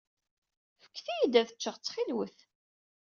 Fket-iyi-d 0.83 1.33
ad 1.41 1.49
ččeɣ, 1.55 1.75
ttxil-wat. 1.77 2.37